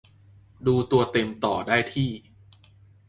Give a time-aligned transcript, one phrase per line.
[0.67, 2.09] ดูตัวเต็มต่อได้ที่